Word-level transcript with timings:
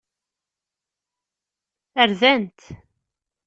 Rdan-t. 2.09 2.59